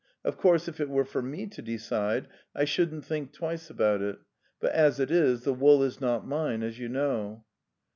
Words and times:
Of 0.25 0.35
course, 0.35 0.67
if 0.67 0.79
it 0.81 0.89
were 0.89 1.05
for 1.05 1.21
me 1.21 1.45
to 1.45 1.61
decide, 1.61 2.27
I 2.55 2.65
shouldn't 2.65 3.05
think 3.05 3.33
twice 3.33 3.69
about 3.69 4.01
it; 4.01 4.17
but 4.59 4.71
as 4.71 4.99
it 4.99 5.11
is, 5.11 5.43
the 5.43 5.53
wool 5.53 5.83
is 5.83 6.01
not 6.01 6.25
mine, 6.27 6.63
as 6.63 6.79
you 6.79 6.89
know. 6.89 7.45